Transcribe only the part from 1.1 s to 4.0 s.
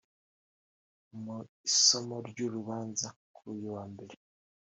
Mu isomwa ry’urubanza kuri uyu wa